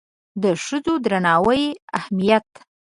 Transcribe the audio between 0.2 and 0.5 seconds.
د